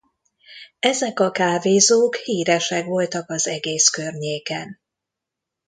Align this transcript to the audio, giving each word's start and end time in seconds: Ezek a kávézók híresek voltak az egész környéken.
Ezek 0.79 1.19
a 1.19 1.31
kávézók 1.31 2.15
híresek 2.15 2.85
voltak 2.85 3.29
az 3.29 3.47
egész 3.47 3.89
környéken. 3.89 4.79